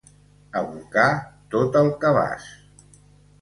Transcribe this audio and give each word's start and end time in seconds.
Abocar 0.61 1.09
tot 1.57 1.77
el 1.83 1.93
cabàs. 2.05 2.49